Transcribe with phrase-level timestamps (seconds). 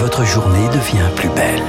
[0.00, 1.60] votre journée devient plus belle.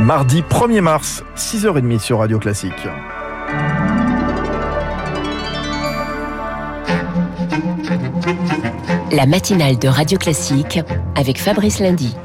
[0.00, 2.72] Mardi 1er mars, 6h30 sur Radio Classique.
[9.12, 10.80] La matinale de Radio Classique
[11.14, 12.16] avec Fabrice Lundy.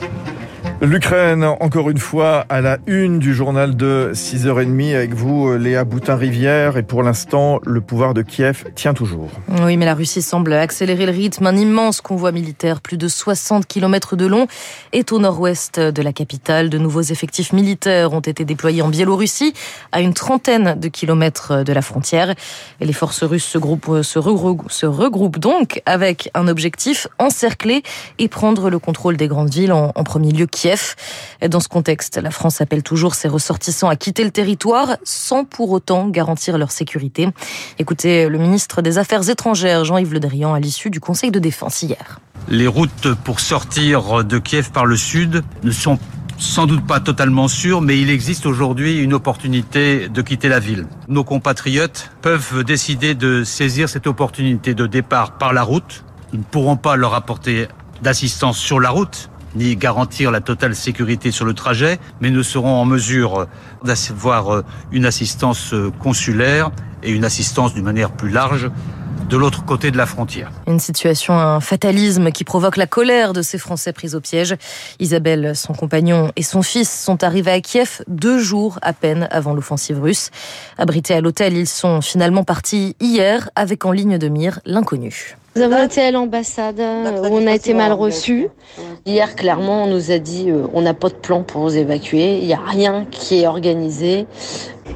[0.84, 6.76] L'Ukraine, encore une fois, à la une du journal de 6h30 avec vous, Léa Boutin-Rivière.
[6.76, 9.30] Et pour l'instant, le pouvoir de Kiev tient toujours.
[9.62, 11.46] Oui, mais la Russie semble accélérer le rythme.
[11.46, 14.48] Un immense convoi militaire, plus de 60 km de long,
[14.92, 16.72] est au nord-ouest de la capitale.
[16.72, 19.54] De nouveaux effectifs militaires ont été déployés en Biélorussie,
[19.92, 22.34] à une trentaine de kilomètres de la frontière.
[22.80, 27.84] Et les forces russes se, groupent, regroupent, se regroupent donc avec un objectif, encercler
[28.18, 30.71] et prendre le contrôle des grandes villes, en premier lieu Kiev.
[31.48, 35.72] Dans ce contexte, la France appelle toujours ses ressortissants à quitter le territoire sans pour
[35.72, 37.30] autant garantir leur sécurité.
[37.80, 41.82] Écoutez le ministre des Affaires étrangères, Jean-Yves Le Drian, à l'issue du Conseil de défense
[41.82, 42.20] hier.
[42.48, 46.00] Les routes pour sortir de Kiev par le sud ne sont
[46.38, 50.88] sans doute pas totalement sûres, mais il existe aujourd'hui une opportunité de quitter la ville.
[51.08, 56.04] Nos compatriotes peuvent décider de saisir cette opportunité de départ par la route.
[56.34, 57.68] Ils ne pourront pas leur apporter
[58.02, 62.80] d'assistance sur la route, ni garantir la totale sécurité sur le trajet, mais nous serons
[62.80, 63.48] en mesure
[63.84, 66.72] d'avoir une assistance consulaire
[67.04, 68.70] et une assistance d'une manière plus large
[69.32, 70.52] de l'autre côté de la frontière.
[70.68, 74.56] Une situation, un fatalisme qui provoque la colère de ces Français pris au piège.
[75.00, 79.54] Isabelle, son compagnon et son fils sont arrivés à Kiev deux jours à peine avant
[79.54, 80.32] l'offensive russe.
[80.78, 85.38] Abrités à l'hôtel, ils sont finalement partis hier avec en ligne de mire l'inconnu.
[85.56, 88.50] Nous avons été à l'ambassade où on a été mal reçus.
[89.06, 92.40] Hier, clairement, on nous a dit euh, on n'a pas de plan pour vous évacuer.
[92.40, 94.28] Il n'y a rien qui est organisé.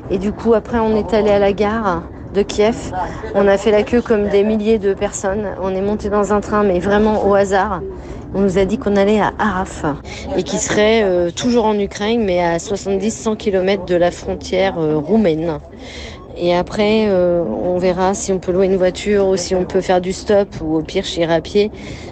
[0.09, 2.03] Et du coup, après, on est allé à la gare
[2.35, 2.91] de Kiev.
[3.33, 5.47] On a fait la queue comme des milliers de personnes.
[5.61, 7.81] On est monté dans un train, mais vraiment au hasard.
[8.33, 9.85] On nous a dit qu'on allait à Araf
[10.35, 14.97] et qui serait euh, toujours en Ukraine, mais à 70-100 km de la frontière euh,
[14.97, 15.59] roumaine.
[16.37, 19.79] Et après, euh, on verra si on peut louer une voiture ou si on peut
[19.79, 21.71] faire du stop ou au pire, j'irai à pied.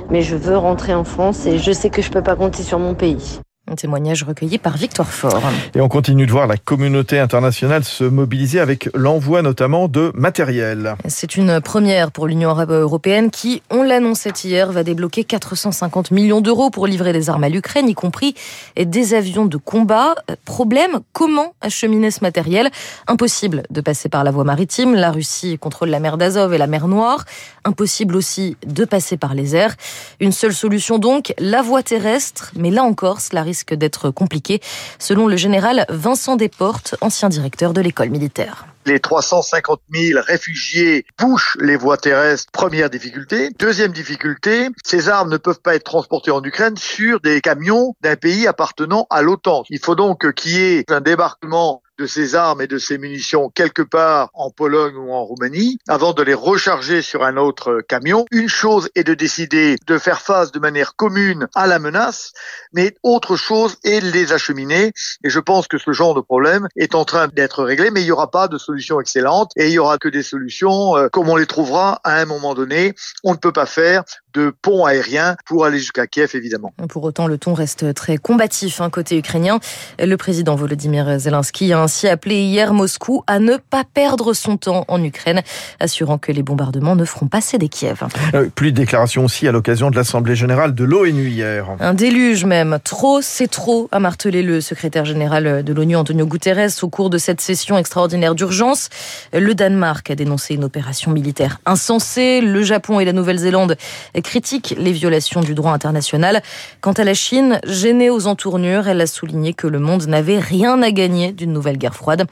[0.09, 2.79] Mais je veux rentrer en France et je sais que je peux pas compter sur
[2.79, 3.39] mon pays.
[3.71, 5.41] Un témoignage recueilli par Victor Faure.
[5.73, 10.95] Et on continue de voir la communauté internationale se mobiliser avec l'envoi notamment de matériel.
[11.07, 16.71] C'est une première pour l'Union européenne qui, on l'annonçait hier, va débloquer 450 millions d'euros
[16.71, 18.35] pour livrer des armes à l'Ukraine, y compris
[18.75, 20.15] des avions de combat.
[20.43, 22.69] Problème, comment acheminer ce matériel?
[23.07, 24.93] Impossible de passer par la voie maritime.
[24.93, 27.23] La Russie contrôle la mer d'Azov et la mer Noire.
[27.63, 29.75] Impossible aussi de passer par les airs.
[30.19, 32.51] Une seule solution donc, la voie terrestre.
[32.57, 34.61] Mais là encore, cela risque risque d'être compliqué,
[34.97, 38.65] selon le général Vincent Desportes, ancien directeur de l'école militaire.
[38.87, 42.51] Les 350 000 réfugiés bouchent les voies terrestres.
[42.51, 43.51] Première difficulté.
[43.59, 48.15] Deuxième difficulté, ces armes ne peuvent pas être transportées en Ukraine sur des camions d'un
[48.15, 49.63] pays appartenant à l'OTAN.
[49.69, 53.49] Il faut donc qu'il y ait un débarquement de ces armes et de ces munitions
[53.49, 58.25] quelque part en Pologne ou en Roumanie avant de les recharger sur un autre camion.
[58.31, 62.33] Une chose est de décider de faire face de manière commune à la menace,
[62.73, 64.91] mais autre chose est de les acheminer.
[65.23, 68.05] Et je pense que ce genre de problème est en train d'être réglé, mais il
[68.05, 71.29] n'y aura pas de solution excellente et il y aura que des solutions euh, comme
[71.29, 72.93] on les trouvera à un moment donné.
[73.23, 76.73] On ne peut pas faire de pont aérien pour aller jusqu'à Kiev, évidemment.
[76.89, 79.59] Pour autant, le ton reste très combatif hein, côté ukrainien.
[79.99, 84.85] Le président Volodymyr Zelensky a ainsi appelé hier Moscou à ne pas perdre son temps
[84.87, 85.41] en Ukraine,
[85.79, 88.03] assurant que les bombardements ne feront pas céder Kiev.
[88.33, 91.67] Euh, plus de déclarations aussi à l'occasion de l'Assemblée générale de l'ONU hier.
[91.79, 92.79] Un déluge même.
[92.83, 97.17] Trop, c'est trop, a martelé le secrétaire général de l'ONU, Antonio Guterres, au cours de
[97.17, 98.89] cette session extraordinaire d'urgence.
[99.33, 102.41] Le Danemark a dénoncé une opération militaire insensée.
[102.41, 103.75] Le Japon et la Nouvelle-Zélande
[104.23, 106.41] critique les violations du droit international.
[106.81, 110.81] Quant à la Chine, gênée aux entournures, elle a souligné que le monde n'avait rien
[110.81, 112.25] à gagner d'une nouvelle guerre froide.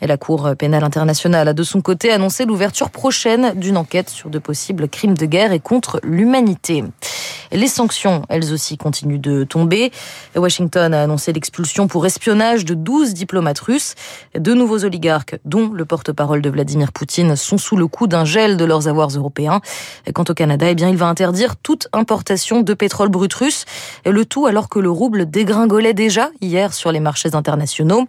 [0.00, 4.30] Et la Cour pénale internationale a de son côté annoncé l'ouverture prochaine d'une enquête sur
[4.30, 6.84] de possibles crimes de guerre et contre l'humanité.
[7.52, 9.90] Les sanctions, elles aussi, continuent de tomber.
[10.36, 13.94] Washington a annoncé l'expulsion pour espionnage de 12 diplomates russes.
[14.34, 18.56] De nouveaux oligarques, dont le porte-parole de Vladimir Poutine, sont sous le coup d'un gel
[18.56, 19.60] de leurs avoirs européens.
[20.14, 23.64] Quant au Canada, eh bien, il va interdire toute importation de pétrole brut russe.
[24.04, 28.06] Le tout alors que le rouble dégringolait déjà hier sur les marchés internationaux.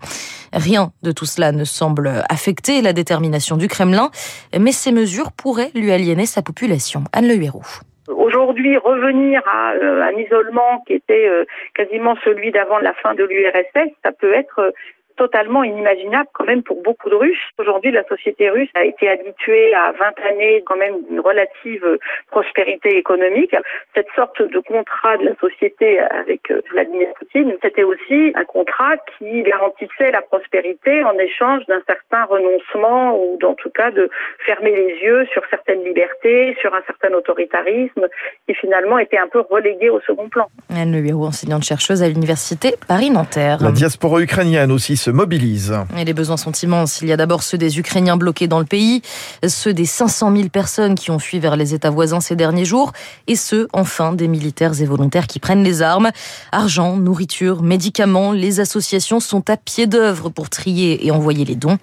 [0.53, 4.11] Rien de tout cela ne semble affecter la détermination du Kremlin,
[4.57, 7.03] mais ces mesures pourraient lui aliéner sa population.
[7.13, 7.63] Anne Le Huérou.
[8.09, 11.45] Aujourd'hui, revenir à euh, un isolement qui était euh,
[11.75, 14.71] quasiment celui d'avant la fin de l'URSS, ça peut être euh,
[15.19, 17.45] totalement inimaginable quand même pour beaucoup de Russes.
[17.57, 21.85] Aujourd'hui, la société russe a été habituée à 20 années quand même d'une relative
[22.31, 23.53] prospérité économique.
[23.93, 28.95] Cette sorte de contrat de la société avec euh, Vladimir Poutine, c'était aussi un contrat
[29.17, 34.09] qui garantissait la prospérité en échange d'un certain renoncement ou en tout cas de
[34.45, 38.07] fermer les yeux sur certaines libertés, sur un certain autoritarisme
[38.47, 40.47] qui finalement était un peu relégué au second plan.
[40.73, 43.57] Anne Le enseignante chercheuse à l'université Paris-Nanterre.
[43.61, 45.73] La diaspora ukrainienne aussi se mobilise.
[45.97, 47.01] Et les besoins sont immenses.
[47.01, 49.01] Il y a d'abord ceux des Ukrainiens bloqués dans le pays,
[49.47, 52.93] ceux des 500 000 personnes qui ont fui vers les États voisins ces derniers jours,
[53.27, 56.09] et ceux, enfin, des militaires et volontaires qui prennent les armes.
[56.51, 61.77] Argent, nourriture, médicaments, les associations sont à pied d'œuvre pour trier et envoyer les dons.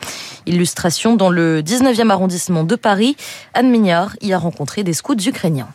[0.47, 3.17] Illustration dans le 19e arrondissement de Paris.
[3.55, 5.69] Anne Mignard y a rencontré des scouts ukrainiens.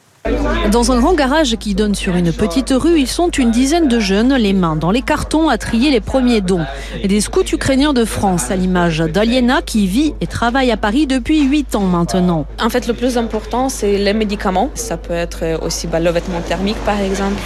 [0.72, 4.00] Dans un grand garage qui donne sur une petite rue, ils sont une dizaine de
[4.00, 6.66] jeunes, les mains dans les cartons, à trier les premiers dons.
[7.04, 11.42] Des scouts ukrainiens de France, à l'image d'Aliena, qui vit et travaille à Paris depuis
[11.44, 12.46] 8 ans maintenant.
[12.62, 14.70] En fait, le plus important, c'est les médicaments.
[14.76, 17.42] Ça peut être aussi bah, le vêtement thermique, par exemple,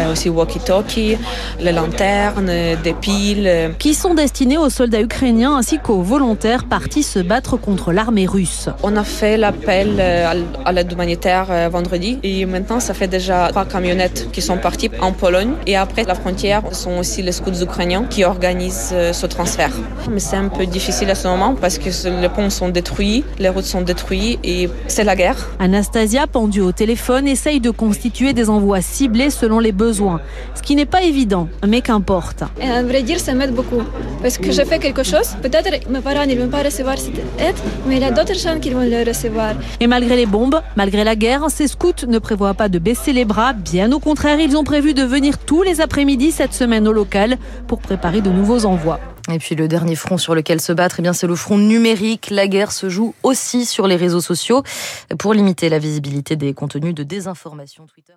[0.00, 1.18] euh, aussi walkie-talkie,
[1.60, 2.50] les lanternes,
[2.82, 3.74] des piles.
[3.78, 8.68] Qui sont destinés aux soldats ukrainiens ainsi qu'aux volontaires partis se battre contre l'armée russe.
[8.82, 11.68] On a fait l'appel euh, à l'aide humanitaire euh,
[12.22, 15.52] et maintenant, ça fait déjà trois camionnettes qui sont parties en Pologne.
[15.66, 19.72] Et après la frontière, ce sont aussi les scouts ukrainiens qui organisent euh, ce transfert.
[20.10, 21.90] Mais c'est un peu difficile à ce moment parce que
[22.20, 25.36] les ponts sont détruits, les routes sont détruites et c'est la guerre.
[25.58, 30.20] Anastasia, pendue au téléphone, essaye de constituer des envois ciblés selon les besoins.
[30.54, 32.42] Ce qui n'est pas évident, mais qu'importe.
[32.60, 33.82] Et à vrai dire, ça m'aide beaucoup.
[34.22, 37.56] Parce que je fais quelque chose, peut-être mes parents ne vont pas recevoir cette aide,
[37.86, 39.54] mais il y a d'autres gens qui vont le recevoir.
[39.80, 43.24] Et malgré les bombes, malgré la guerre, ces scouts ne prévoient pas de baisser les
[43.24, 43.52] bras.
[43.52, 47.36] Bien au contraire, ils ont prévu de venir tous les après-midi cette semaine au local
[47.66, 49.00] pour préparer de nouveaux envois.
[49.32, 52.28] Et puis le dernier front sur lequel se battre, eh bien c'est le front numérique.
[52.30, 54.62] La guerre se joue aussi sur les réseaux sociaux
[55.18, 58.14] pour limiter la visibilité des contenus de désinformation Twitter.